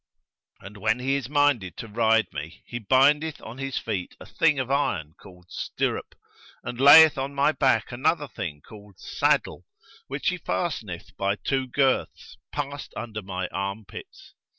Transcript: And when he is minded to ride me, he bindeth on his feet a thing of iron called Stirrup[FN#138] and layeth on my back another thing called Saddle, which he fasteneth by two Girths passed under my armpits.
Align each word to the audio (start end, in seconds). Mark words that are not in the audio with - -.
And 0.61 0.77
when 0.77 0.97
he 0.97 1.13
is 1.13 1.29
minded 1.29 1.77
to 1.77 1.87
ride 1.87 2.25
me, 2.33 2.63
he 2.65 2.79
bindeth 2.79 3.39
on 3.39 3.59
his 3.59 3.77
feet 3.77 4.15
a 4.19 4.25
thing 4.25 4.57
of 4.57 4.71
iron 4.71 5.13
called 5.21 5.49
Stirrup[FN#138] 5.51 6.01
and 6.63 6.81
layeth 6.81 7.17
on 7.19 7.35
my 7.35 7.51
back 7.51 7.91
another 7.91 8.27
thing 8.27 8.63
called 8.67 8.99
Saddle, 8.99 9.63
which 10.07 10.29
he 10.29 10.39
fasteneth 10.39 11.15
by 11.17 11.35
two 11.35 11.67
Girths 11.67 12.37
passed 12.51 12.95
under 12.97 13.21
my 13.21 13.45
armpits. 13.49 14.33